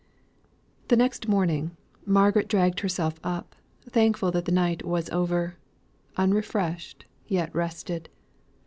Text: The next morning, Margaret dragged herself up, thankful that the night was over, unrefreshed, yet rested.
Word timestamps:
The 0.87 0.95
next 0.95 1.27
morning, 1.27 1.77
Margaret 2.07 2.47
dragged 2.47 2.79
herself 2.79 3.19
up, 3.23 3.55
thankful 3.87 4.31
that 4.31 4.45
the 4.45 4.51
night 4.51 4.83
was 4.83 5.11
over, 5.11 5.57
unrefreshed, 6.17 7.05
yet 7.27 7.53
rested. 7.53 8.09